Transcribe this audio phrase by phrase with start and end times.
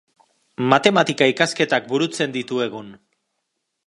[0.71, 2.91] Matematika ikasketak burutzen ditu egun.